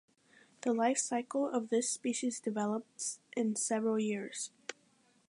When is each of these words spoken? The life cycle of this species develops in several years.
The 0.61 0.73
life 0.73 0.97
cycle 0.97 1.47
of 1.47 1.69
this 1.69 1.87
species 1.87 2.39
develops 2.39 3.19
in 3.37 3.55
several 3.55 3.99
years. 3.99 4.49